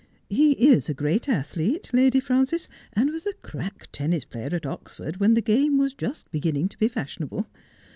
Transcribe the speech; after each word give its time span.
He 0.31 0.53
is 0.53 0.89
a 0.89 0.95
great 0.95 1.29
athlete, 1.29 1.91
Lady 1.93 2.19
Frances, 2.19 2.67
and 2.93 3.11
was 3.11 3.27
a 3.27 3.33
crack 3.43 3.85
tennis 3.91 4.25
player 4.25 4.49
at 4.55 4.65
Oxford 4.65 5.17
when 5.17 5.35
the 5.35 5.43
game 5.43 5.77
was 5.77 5.93
just 5.93 6.31
beginning 6.31 6.69
to 6.69 6.79
be 6.79 6.87
fashionable. 6.87 7.45